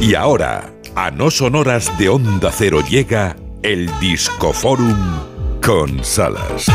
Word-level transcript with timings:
Y 0.00 0.14
ahora, 0.14 0.70
a 0.94 1.10
no 1.10 1.30
sonoras 1.30 1.96
de 1.98 2.08
Onda 2.08 2.50
Cero 2.52 2.80
llega 2.88 3.36
el 3.62 3.90
Discoforum 4.00 4.96
con 5.64 6.04
Salas. 6.04 6.66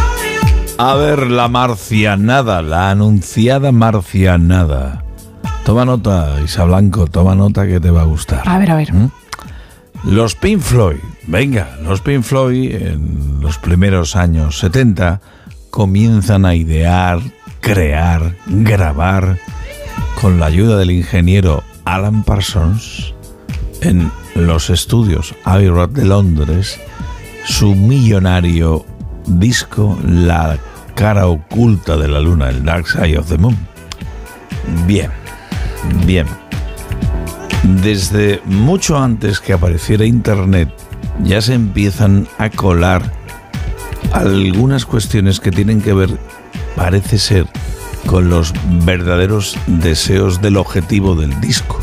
A 0.78 0.96
ver, 0.96 1.32
la 1.32 1.48
marcianada, 1.48 2.62
la 2.62 2.92
anunciada 2.92 3.72
marcianada. 3.72 5.04
Toma 5.66 5.86
nota, 5.86 6.42
Isa 6.44 6.66
Blanco, 6.66 7.08
toma 7.08 7.36
nota 7.36 7.66
que 7.66 7.80
te 7.80 7.90
va 7.90 8.02
a 8.02 8.06
gustar. 8.06 8.42
A 8.46 8.60
ver, 8.60 8.72
a 8.72 8.76
ver. 8.76 8.94
¿Mm? 8.94 9.10
Los 10.04 10.36
Pink 10.36 10.60
Floyd, 10.60 11.00
venga, 11.28 11.78
los 11.84 12.02
Pink 12.02 12.24
Floyd 12.24 12.76
en 12.76 13.40
los 13.40 13.58
primeros 13.58 14.18
años 14.18 14.60
70 14.60 15.22
comienzan 15.70 16.46
a 16.46 16.56
idear, 16.56 17.22
crear, 17.62 18.36
grabar 18.46 19.40
con 20.20 20.40
la 20.40 20.48
ayuda 20.48 20.78
del 20.78 20.92
ingeniero 20.92 21.64
Alan 21.86 22.24
Parsons 22.24 23.14
en 23.82 24.12
los 24.36 24.70
estudios 24.70 25.36
Abbey 25.44 25.70
Road 25.70 25.90
de 25.90 26.06
Londres 26.06 26.80
su 27.46 27.76
millonario 27.76 28.86
disco 29.26 29.98
La 30.06 30.58
cara 30.96 31.28
oculta 31.28 31.98
de 31.98 32.08
la 32.08 32.20
luna, 32.20 32.50
el 32.50 32.64
Dark 32.64 32.88
Side 32.88 33.18
of 33.18 33.28
the 33.28 33.38
Moon. 33.38 33.58
Bien, 34.86 35.12
bien. 36.06 36.28
Desde 37.64 38.42
mucho 38.46 38.98
antes 38.98 39.40
que 39.40 39.54
apareciera 39.54 40.06
Internet 40.06 40.70
ya 41.24 41.42
se 41.42 41.54
empiezan 41.54 42.28
a 42.38 42.50
colar 42.50 43.12
algunas 44.12 44.86
cuestiones 44.86 45.40
que 45.40 45.52
tienen 45.52 45.82
que 45.82 45.94
ver, 45.94 46.10
parece 46.76 47.18
ser, 47.18 47.48
con 48.06 48.30
los 48.30 48.54
verdaderos 48.86 49.58
deseos 49.68 50.42
del 50.42 50.58
objetivo 50.58 51.16
del 51.16 51.40
disco. 51.42 51.80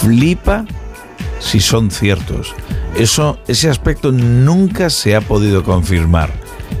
Flipa 0.00 0.64
si 1.38 1.60
son 1.60 1.90
ciertos. 1.90 2.54
Eso, 2.96 3.38
ese 3.46 3.68
aspecto 3.68 4.12
nunca 4.12 4.90
se 4.90 5.16
ha 5.16 5.20
podido 5.20 5.62
confirmar, 5.62 6.30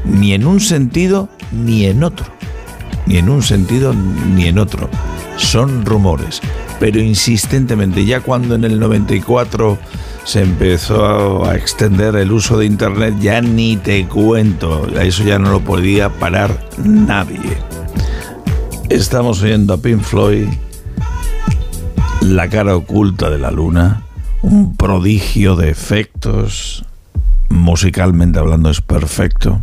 ni 0.04 0.32
en 0.32 0.46
un 0.46 0.60
sentido 0.60 1.28
ni 1.52 1.86
en 1.86 2.02
otro. 2.02 2.26
Ni 3.06 3.18
en 3.18 3.28
un 3.28 3.42
sentido 3.42 3.94
ni 3.94 4.46
en 4.46 4.58
otro. 4.58 4.88
Son 5.36 5.84
rumores, 5.84 6.40
pero 6.80 7.00
insistentemente, 7.00 8.04
ya 8.04 8.20
cuando 8.20 8.54
en 8.54 8.64
el 8.64 8.80
94 8.80 9.78
se 10.24 10.42
empezó 10.42 11.44
a 11.44 11.54
extender 11.54 12.16
el 12.16 12.32
uso 12.32 12.58
de 12.58 12.66
Internet, 12.66 13.14
ya 13.20 13.40
ni 13.40 13.76
te 13.76 14.06
cuento, 14.06 14.88
eso 14.98 15.22
ya 15.22 15.38
no 15.38 15.50
lo 15.50 15.60
podía 15.60 16.08
parar 16.08 16.58
nadie. 16.82 17.65
Estamos 18.88 19.42
oyendo 19.42 19.74
a 19.74 19.78
Pink 19.78 20.00
Floyd, 20.00 20.46
La 22.20 22.48
cara 22.48 22.76
oculta 22.76 23.30
de 23.30 23.38
la 23.38 23.50
luna, 23.50 24.02
un 24.42 24.76
prodigio 24.76 25.56
de 25.56 25.70
efectos, 25.70 26.84
musicalmente 27.48 28.38
hablando 28.38 28.70
es 28.70 28.80
perfecto. 28.80 29.60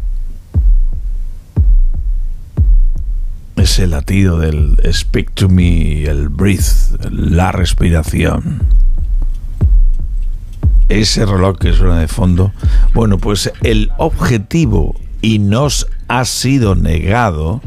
Ese 3.55 3.87
latido 3.87 4.39
del 4.39 4.77
speak 4.91 5.31
to 5.33 5.47
me, 5.47 6.03
el 6.03 6.27
breathe, 6.27 6.97
la 7.09 7.53
respiración. 7.53 8.61
Ese 10.89 11.25
reloj 11.25 11.57
que 11.57 11.71
suena 11.71 11.99
de 11.99 12.09
fondo. 12.09 12.51
Bueno, 12.93 13.17
pues 13.17 13.51
el 13.61 13.89
objetivo 13.97 14.95
y 15.21 15.39
nos 15.39 15.87
ha 16.09 16.25
sido 16.25 16.75
negado. 16.75 17.61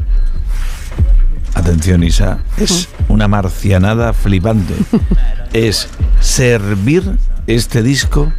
Atención, 1.67 2.01
Isa, 2.01 2.37
es 2.55 2.87
una 3.09 3.27
marcianada 3.27 4.13
flipante. 4.13 4.73
Es 5.53 5.89
servir 6.21 7.03
este 7.45 7.83
disco, 7.83 8.31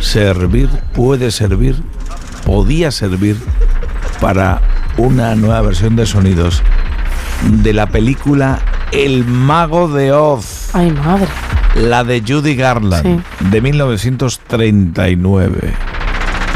servir, 0.00 0.68
puede 0.92 1.30
servir, 1.30 1.76
podía 2.44 2.90
servir 2.90 3.36
para 4.20 4.60
una 4.96 5.36
nueva 5.36 5.60
versión 5.60 5.94
de 5.94 6.04
sonidos 6.06 6.64
de 7.62 7.72
la 7.74 7.86
película 7.86 8.58
El 8.90 9.24
Mago 9.24 9.86
de 9.86 10.10
Oz. 10.12 10.70
Ay, 10.72 10.90
madre. 10.90 11.28
La 11.76 12.02
de 12.02 12.24
Judy 12.26 12.56
Garland, 12.56 13.04
Sí. 13.04 13.20
de 13.50 13.60
1939. 13.60 15.74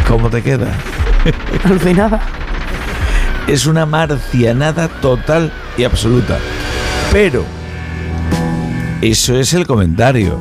¿Cómo 0.08 0.30
te 0.30 0.42
queda? 0.42 0.66
Alucinada. 1.64 2.20
Es 3.46 3.66
una 3.66 3.84
marcianada 3.84 4.88
total 4.88 5.52
y 5.76 5.84
absoluta. 5.84 6.38
Pero, 7.12 7.44
eso 9.02 9.38
es 9.38 9.52
el 9.52 9.66
comentario. 9.66 10.40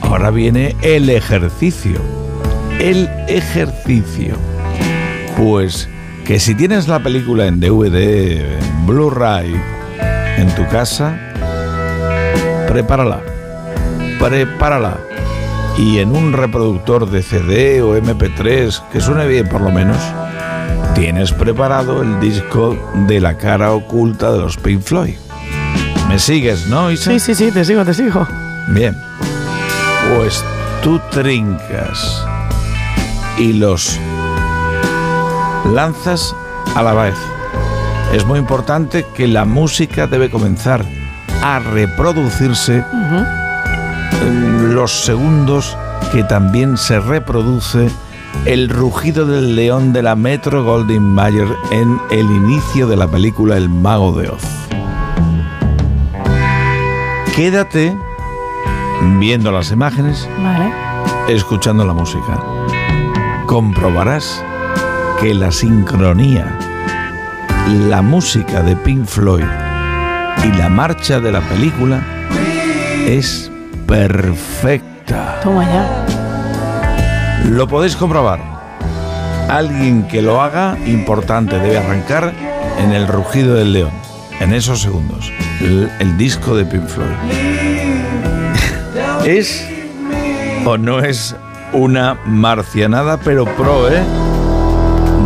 Ahora 0.00 0.30
viene 0.30 0.74
el 0.82 1.08
ejercicio. 1.10 2.00
El 2.80 3.08
ejercicio. 3.28 4.34
Pues 5.36 5.88
que 6.24 6.40
si 6.40 6.56
tienes 6.56 6.88
la 6.88 7.00
película 7.00 7.46
en 7.46 7.60
DVD, 7.60 8.58
en 8.58 8.86
Blu-ray, 8.86 9.54
en 10.36 10.52
tu 10.56 10.66
casa, 10.68 11.16
prepárala. 12.66 13.20
Prepárala. 14.18 14.98
Y 15.78 15.98
en 15.98 16.10
un 16.10 16.32
reproductor 16.32 17.08
de 17.10 17.22
CD 17.22 17.80
o 17.80 17.96
MP3, 17.96 18.88
que 18.90 19.00
suene 19.00 19.26
bien 19.26 19.48
por 19.48 19.60
lo 19.60 19.70
menos, 19.70 19.98
tienes 20.94 21.32
preparado 21.32 22.02
el 22.02 22.20
disco 22.20 22.76
de 23.06 23.20
la 23.20 23.36
cara 23.36 23.72
oculta 23.72 24.32
de 24.32 24.38
los 24.38 24.56
Pink 24.56 24.82
Floyd. 24.82 25.16
¿Me 26.08 26.18
sigues, 26.18 26.66
no, 26.68 26.90
Isa? 26.90 27.10
Sí, 27.10 27.18
sí, 27.18 27.34
sí, 27.34 27.50
te 27.50 27.64
sigo, 27.64 27.84
te 27.84 27.92
sigo. 27.92 28.26
Bien. 28.68 28.96
Pues 30.14 30.44
tú 30.82 31.00
trincas 31.10 32.24
y 33.38 33.54
los 33.54 33.98
lanzas 35.72 36.34
a 36.74 36.82
la 36.82 36.94
vez. 36.94 37.16
Es 38.12 38.24
muy 38.24 38.38
importante 38.38 39.04
que 39.14 39.26
la 39.26 39.44
música 39.44 40.06
debe 40.06 40.30
comenzar 40.30 40.84
a 41.42 41.58
reproducirse 41.58 42.84
en 44.22 44.74
los 44.74 45.04
segundos 45.04 45.76
que 46.12 46.22
también 46.22 46.76
se 46.76 47.00
reproduce 47.00 47.90
el 48.46 48.68
rugido 48.68 49.26
del 49.26 49.56
león 49.56 49.92
de 49.92 50.02
la 50.02 50.14
Metro 50.16 50.64
Goldwyn 50.64 51.02
Mayer 51.02 51.48
en 51.70 52.00
el 52.10 52.26
inicio 52.30 52.86
de 52.86 52.96
la 52.96 53.08
película 53.08 53.56
El 53.56 53.68
Mago 53.68 54.12
de 54.12 54.28
Oz. 54.28 54.42
Quédate 57.34 57.96
viendo 59.18 59.50
las 59.50 59.70
imágenes, 59.72 60.28
Vale. 60.42 60.72
escuchando 61.28 61.84
la 61.84 61.92
música. 61.92 62.38
Comprobarás 63.46 64.42
que 65.20 65.34
la 65.34 65.50
sincronía, 65.50 66.58
la 67.88 68.02
música 68.02 68.62
de 68.62 68.76
Pink 68.76 69.06
Floyd 69.06 69.44
y 70.44 70.56
la 70.56 70.68
marcha 70.68 71.18
de 71.20 71.32
la 71.32 71.40
película 71.40 72.02
es 73.06 73.50
perfecta. 73.86 75.40
Toma 75.42 75.64
ya. 75.64 76.23
Lo 77.44 77.68
podéis 77.68 77.96
comprobar. 77.96 78.40
Alguien 79.48 80.08
que 80.08 80.22
lo 80.22 80.40
haga, 80.40 80.76
importante, 80.86 81.58
debe 81.58 81.78
arrancar 81.78 82.32
en 82.78 82.92
el 82.92 83.06
rugido 83.06 83.54
del 83.54 83.72
león, 83.72 83.92
en 84.40 84.54
esos 84.54 84.80
segundos. 84.80 85.30
El, 85.60 85.90
el 86.00 86.16
disco 86.16 86.56
de 86.56 86.64
Pink 86.64 86.86
Floyd. 86.86 87.10
¿Es 89.24 89.68
o 90.66 90.78
no 90.78 91.00
es 91.00 91.36
una 91.72 92.16
marcianada, 92.24 93.18
pero 93.18 93.44
pro, 93.44 93.88
eh? 93.90 94.02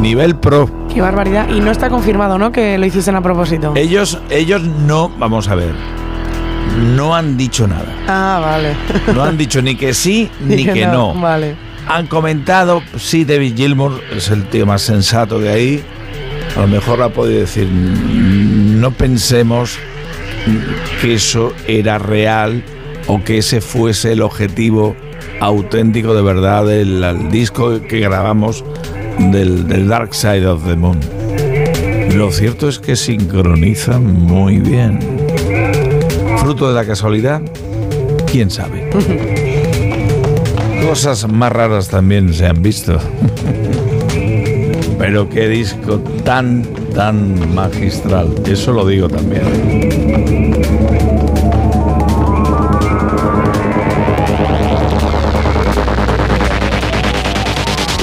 Nivel 0.01 0.37
pro. 0.37 0.69
Qué 0.93 1.01
barbaridad. 1.01 1.49
Y 1.49 1.61
no 1.61 1.71
está 1.71 1.89
confirmado, 1.89 2.39
¿no? 2.39 2.51
Que 2.51 2.78
lo 2.78 2.87
hiciste 2.87 3.11
a 3.11 3.21
propósito. 3.21 3.73
Ellos, 3.77 4.21
ellos 4.31 4.62
no, 4.62 5.11
vamos 5.19 5.49
a 5.49 5.55
ver, 5.55 5.75
no 6.97 7.15
han 7.15 7.37
dicho 7.37 7.66
nada. 7.66 7.95
Ah, 8.09 8.41
vale. 8.42 8.75
No 9.15 9.22
han 9.22 9.37
dicho 9.37 9.63
ni 9.63 9.77
que 9.77 9.95
sí 9.95 10.31
ni 10.41 10.65
que 10.65 10.87
no. 10.87 11.15
Vale. 11.15 11.67
Han 11.89 12.07
comentado, 12.07 12.83
sí, 12.99 13.25
David 13.25 13.57
Gilmour 13.57 14.01
es 14.15 14.29
el 14.31 14.45
tío 14.45 14.67
más 14.67 14.83
sensato 14.83 15.39
de 15.39 15.49
ahí. 15.49 15.83
A 16.57 16.61
lo 16.61 16.69
mejor 16.69 17.03
ha 17.03 17.09
podido 17.09 17.41
decir, 17.41 17.67
"Mm, 17.67 18.81
no 18.81 18.91
pensemos 18.91 19.79
que 21.01 21.15
eso 21.15 21.53
era 21.67 21.99
real 21.99 22.63
o 23.07 23.23
que 23.25 23.39
ese 23.39 23.61
fuese 23.61 24.13
el 24.13 24.23
objetivo 24.23 24.95
auténtico 25.41 26.15
de 26.15 26.23
verdad 26.23 26.67
del 26.67 27.31
disco 27.31 27.81
que 27.83 28.01
grabamos 28.01 28.65
del, 29.19 29.67
del 29.67 29.89
Dark 29.89 30.15
Side 30.15 30.47
of 30.47 30.67
the 30.67 30.77
Moon. 30.77 30.99
Lo 32.15 32.31
cierto 32.33 32.69
es 32.69 32.79
que 32.79 32.97
sincronizan 32.97 34.05
muy 34.05 34.59
bien. 34.59 34.99
¿Fruto 36.39 36.69
de 36.69 36.75
la 36.75 36.85
casualidad? 36.87 37.41
¿Quién 38.31 38.51
sabe? 38.51 38.91
Cosas 40.86 41.28
más 41.30 41.53
raras 41.53 41.89
también 41.89 42.33
se 42.33 42.47
han 42.47 42.63
visto. 42.63 42.98
Pero 44.98 45.28
qué 45.28 45.48
disco 45.48 45.98
tan, 46.25 46.65
tan 46.95 47.54
magistral. 47.54 48.34
Eso 48.47 48.72
lo 48.72 48.86
digo 48.86 49.09
también. 49.09 49.42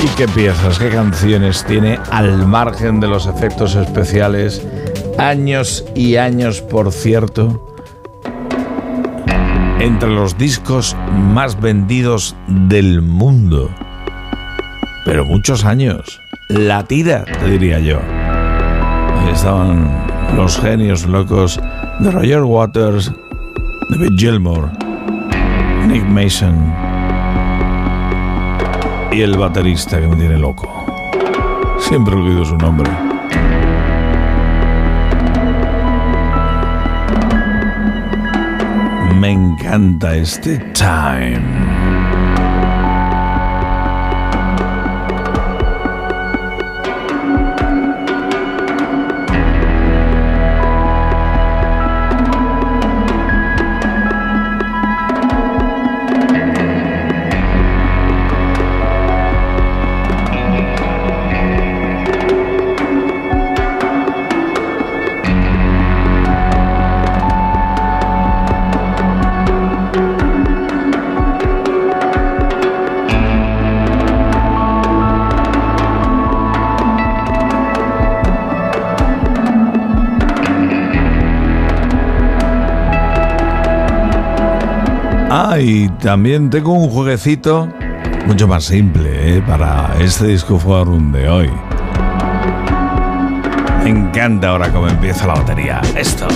¿Y 0.04 0.08
qué 0.16 0.28
piezas, 0.28 0.80
qué 0.80 0.90
canciones 0.90 1.66
tiene 1.66 2.00
al 2.12 2.48
margen 2.48 3.00
de 3.00 3.08
los 3.08 3.26
efectos 3.26 3.76
especiales? 3.76 4.66
Años 5.18 5.84
y 5.96 6.16
años, 6.18 6.62
por 6.62 6.92
cierto, 6.92 7.75
entre 9.80 10.10
los 10.10 10.38
discos 10.38 10.96
más 11.34 11.60
vendidos 11.60 12.36
del 12.48 13.02
mundo. 13.02 13.70
Pero 15.06 15.26
muchos 15.26 15.66
años. 15.66 16.22
La 16.50 16.84
tira, 16.84 17.26
te 17.26 17.50
diría 17.50 17.80
yo. 17.80 18.00
Ahí 18.00 19.30
estaban 19.34 19.90
los 20.36 20.60
genios 20.60 21.06
locos 21.06 21.60
de 22.00 22.12
Roger 22.12 22.44
Waters, 22.44 23.12
David 23.90 24.18
Gilmour, 24.18 24.70
Nick 25.88 26.04
Mason 26.06 26.74
y 29.12 29.22
el 29.22 29.38
baterista 29.38 30.00
que 30.00 30.08
me 30.08 30.16
tiene 30.18 30.38
loco. 30.38 30.68
Siempre 31.80 32.16
olvido 32.16 32.44
su 32.44 32.58
nombre. 32.58 33.15
Me 39.20 39.32
encanta 39.32 40.14
este 40.18 40.58
time. 40.74 41.75
También 86.06 86.52
tengo 86.52 86.72
un 86.72 86.88
jueguecito 86.88 87.68
mucho 88.28 88.48
más 88.48 88.66
simple 88.66 89.38
¿eh? 89.38 89.42
para 89.42 89.90
este 90.00 90.28
disco 90.28 90.60
forum 90.60 91.12
de 91.12 91.28
hoy. 91.28 91.50
Me 93.84 93.90
encanta 93.90 94.50
ahora 94.50 94.72
cómo 94.72 94.88
empieza 94.88 95.26
la 95.26 95.34
batería. 95.34 95.82
Esto. 95.96 96.28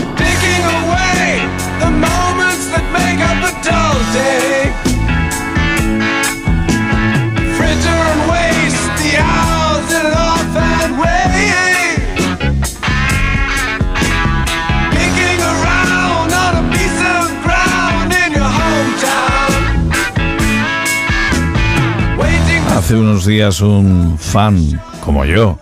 Hace 22.89 22.97
unos 22.97 23.23
días 23.23 23.61
un 23.61 24.17
fan 24.17 24.81
como 25.05 25.23
yo, 25.23 25.59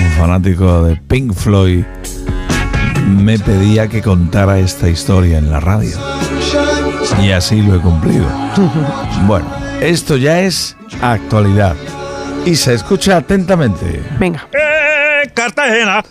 un 0.00 0.10
fanático 0.12 0.84
de 0.84 0.94
Pink 0.94 1.34
Floyd, 1.34 1.84
me 3.04 3.36
pedía 3.36 3.88
que 3.88 4.00
contara 4.00 4.60
esta 4.60 4.88
historia 4.88 5.38
en 5.38 5.50
la 5.50 5.58
radio. 5.58 5.96
Y 7.20 7.32
así 7.32 7.62
lo 7.62 7.74
he 7.74 7.80
cumplido. 7.80 8.26
Bueno, 9.26 9.52
esto 9.80 10.16
ya 10.16 10.42
es 10.42 10.76
actualidad. 11.02 11.74
Y 12.46 12.54
se 12.54 12.74
escucha 12.74 13.16
atentamente. 13.16 14.00
Venga. 14.20 14.46
Cartagena. 15.34 16.04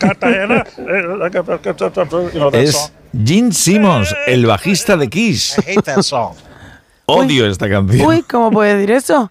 Cartagena. 0.00 0.64
Es 2.50 2.92
Gene 3.24 3.52
Simmons, 3.52 4.12
el 4.26 4.46
bajista 4.46 4.96
de 4.96 5.08
Kiss. 5.08 5.58
I 5.58 5.70
hate 5.70 5.82
that 5.82 6.02
song. 6.02 6.34
Odio 7.06 7.46
esta 7.46 7.68
canción. 7.68 8.06
Uy, 8.06 8.22
¿cómo 8.22 8.50
puede 8.50 8.74
decir 8.76 8.90
eso? 8.92 9.30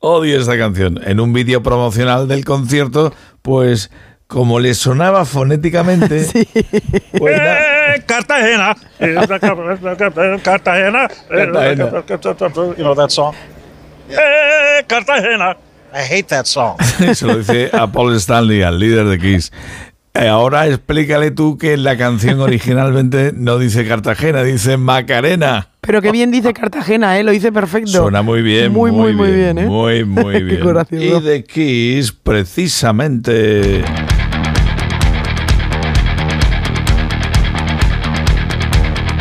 Odio 0.00 0.38
esta 0.40 0.58
canción. 0.58 1.00
En 1.04 1.20
un 1.20 1.32
vídeo 1.32 1.62
promocional 1.62 2.28
del 2.28 2.44
concierto, 2.44 3.12
pues 3.42 3.90
como 4.26 4.58
le 4.58 4.74
sonaba 4.74 5.24
fonéticamente, 5.24 6.26
pues 7.18 7.36
na- 7.36 7.94
Eh, 7.94 8.02
Cartagena. 8.06 8.74
Cartagena. 8.98 10.38
Cartagena. 10.42 11.08
You 11.30 12.74
know 12.82 12.94
that 12.94 13.10
song? 13.10 13.34
Eh, 14.10 14.84
Cartagena. 14.86 15.56
I 15.92 15.98
hate 16.10 16.24
that 16.28 16.46
song. 16.46 16.76
se 17.14 17.24
lo 17.26 17.36
dice 17.36 17.70
a 17.72 17.86
Paul 17.86 18.14
Stanley, 18.16 18.62
al 18.62 18.78
líder 18.80 19.06
de 19.06 19.18
Kiss. 19.18 19.52
Eh, 20.16 20.28
Ahora 20.28 20.68
explícale 20.68 21.32
tú 21.32 21.58
que 21.58 21.76
la 21.76 21.96
canción 21.96 22.40
originalmente 22.40 23.32
no 23.34 23.58
dice 23.58 23.84
Cartagena, 23.86 24.44
dice 24.44 24.76
Macarena. 24.76 25.70
Pero 25.80 26.00
qué 26.00 26.12
bien 26.12 26.30
dice 26.30 26.52
Cartagena, 26.54 27.18
¿eh? 27.18 27.24
Lo 27.24 27.32
dice 27.32 27.50
perfecto. 27.50 27.90
Suena 27.90 28.22
muy 28.22 28.40
bien, 28.40 28.72
Muy, 28.72 28.92
muy, 28.92 29.12
muy 29.12 29.32
bien, 29.32 29.58
¿eh? 29.58 29.66
Muy, 29.66 30.04
muy 30.04 30.40
bien. 30.44 30.62
y 30.92 31.20
de 31.20 31.42
Kiss, 31.42 32.12
precisamente. 32.12 33.82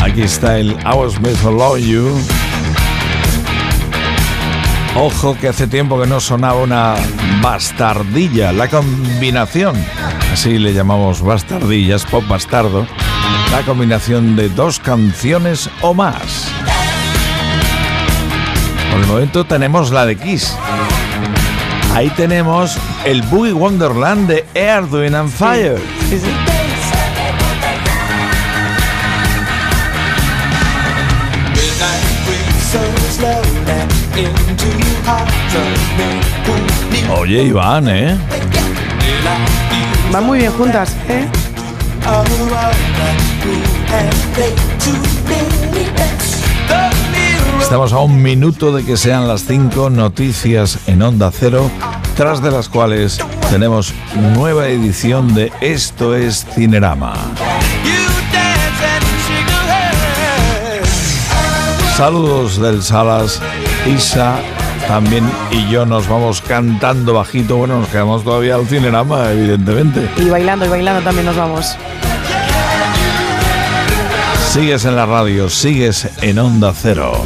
Aquí 0.04 0.22
está 0.22 0.60
el 0.60 0.72
I 0.74 0.96
Was 0.96 1.20
Made 1.20 1.36
for 1.36 1.52
Love 1.54 1.80
You. 1.80 2.16
Ojo 4.96 5.36
que 5.40 5.48
hace 5.48 5.68
tiempo 5.68 6.00
que 6.00 6.08
no 6.08 6.20
sonaba 6.20 6.62
una 6.62 6.96
bastardilla, 7.42 8.52
la 8.52 8.70
combinación, 8.70 9.76
así 10.32 10.60
le 10.60 10.74
llamamos 10.74 11.22
bastardillas, 11.22 12.06
pop 12.06 12.24
bastardo, 12.28 12.86
la 13.52 13.62
combinación 13.64 14.36
de 14.36 14.50
dos 14.50 14.80
canciones 14.80 15.68
o 15.82 15.96
más. 15.96 16.48
Por 18.92 19.02
el 19.02 19.08
momento 19.08 19.46
tenemos 19.46 19.92
la 19.92 20.06
de 20.06 20.16
Kiss. 20.16 20.56
Ahí 21.96 22.10
tenemos 22.12 22.78
el 23.04 23.24
Boogie 23.24 23.54
Wonderland 23.54 24.28
de 24.28 24.46
Air, 24.54 25.16
and 25.16 25.32
Fire. 25.32 25.82
Sí, 26.10 26.20
sí. 26.20 26.54
Oye, 37.18 37.44
Iván, 37.44 37.88
¿eh? 37.88 38.18
Van 40.12 40.26
muy 40.26 40.40
bien 40.40 40.52
juntas, 40.54 40.96
¿eh? 41.08 41.26
Estamos 47.62 47.94
a 47.94 48.00
un 48.00 48.22
minuto 48.22 48.76
de 48.76 48.84
que 48.84 48.98
sean 48.98 49.28
las 49.28 49.46
cinco 49.46 49.90
noticias 49.90 50.80
en 50.88 51.02
Onda 51.02 51.32
Cero, 51.32 51.72
tras 52.16 52.42
de 52.44 52.52
las 52.52 52.70
cuales 52.70 53.20
tenemos 53.50 53.94
nueva 54.36 54.68
edición 54.68 55.34
de 55.34 55.52
Esto 55.62 56.16
es 56.16 56.46
Cinerama. 56.54 57.14
Saludos 61.96 62.60
del 62.60 62.84
Salas, 62.84 63.40
Isa, 63.88 64.40
también 64.88 65.30
y 65.52 65.70
yo 65.70 65.86
nos 65.86 66.08
vamos 66.08 66.42
cantando 66.42 67.14
bajito. 67.14 67.58
Bueno, 67.58 67.80
nos 67.80 67.90
quedamos 67.90 68.24
todavía 68.24 68.56
al 68.56 68.68
Cinerama, 68.68 69.32
evidentemente. 69.32 70.10
Y 70.18 70.30
bailando, 70.30 70.66
y 70.66 70.70
bailando 70.70 71.02
también 71.02 71.26
nos 71.26 71.36
vamos. 71.36 71.78
Sigues 74.52 74.86
en 74.86 74.96
la 74.96 75.06
radio, 75.06 75.50
sigues 75.50 76.08
en 76.22 76.38
Onda 76.38 76.74
Cero. 76.76 77.24